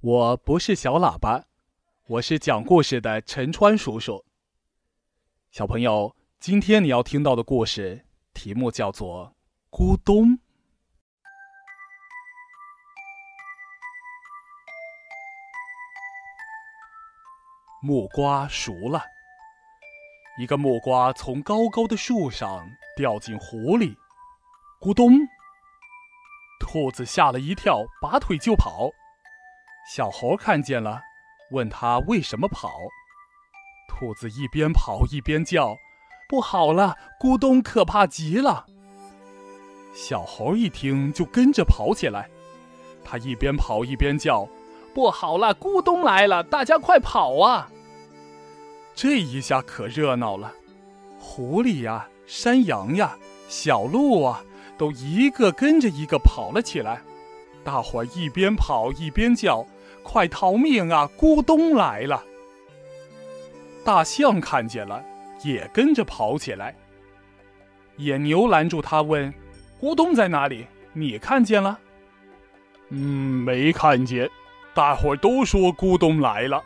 [0.00, 1.46] 我不是小喇叭，
[2.06, 4.24] 我是讲故事的陈川叔叔。
[5.50, 9.34] 小朋友，今天你要听到的故事题目叫做
[9.76, 10.28] 《咕咚》。
[17.82, 19.02] 木瓜熟了，
[20.40, 23.96] 一个木瓜从高高的树上掉进湖里，
[24.80, 25.18] 咕咚！
[26.60, 28.92] 兔子吓了一跳，拔腿就跑。
[29.88, 31.00] 小猴看见了，
[31.50, 32.70] 问他为什么跑。
[33.88, 35.74] 兔子一边跑一边叫
[36.28, 38.66] ：“不好了，咕咚可怕极了！”
[39.96, 42.28] 小猴一听就跟着跑起来，
[43.02, 44.46] 他一边跑一边叫
[44.94, 47.70] ：“不好了，咕咚来了，大家快跑啊！”
[48.94, 50.52] 这一下可热闹了，
[51.18, 53.16] 狐狸呀、山羊呀、
[53.48, 54.44] 小鹿啊，
[54.76, 57.00] 都一个跟着一个跑了起来。
[57.64, 59.66] 大伙一边跑一边叫。
[60.10, 61.06] 快逃命啊！
[61.18, 62.24] 咕咚来了。
[63.84, 65.04] 大象看见了，
[65.44, 66.74] 也跟着跑起来。
[67.98, 69.32] 野牛拦住他，问
[69.78, 70.66] ：“咕咚在哪里？
[70.94, 71.78] 你看见了
[72.88, 74.30] ？”“嗯，没看见。
[74.72, 76.64] 大伙儿都说咕咚来了。”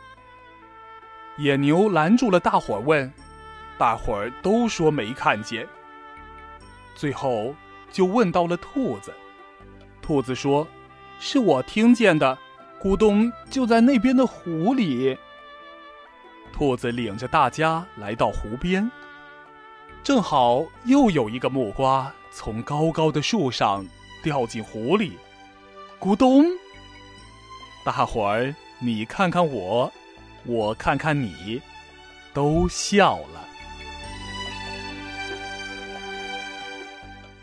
[1.37, 3.11] 野牛拦住了大伙儿，问
[3.77, 5.67] ：“大伙儿都说没看见。”
[6.95, 7.53] 最后
[7.91, 9.13] 就问到了兔子。
[10.01, 10.65] 兔子说
[11.19, 12.37] ：“是我听见的。”
[12.83, 15.17] 咕咚就在那边的湖里。
[16.51, 18.91] 兔子领着大家来到湖边，
[20.03, 23.85] 正好又有一个木瓜从高高的树上
[24.21, 25.17] 掉进湖里，
[25.97, 26.43] 咕咚！
[27.85, 29.89] 大伙儿你看看我，
[30.45, 31.61] 我看看你，
[32.33, 33.47] 都笑了。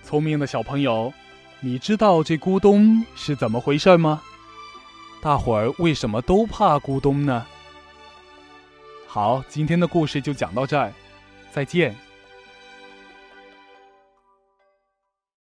[0.05, 1.11] 聪明的小朋友，
[1.61, 4.21] 你知道这咕咚是怎么回事吗？
[5.23, 7.47] 大伙儿为什么都怕咕咚呢？
[9.07, 10.93] 好，今天的故事就讲到这儿，
[11.53, 11.95] 再见。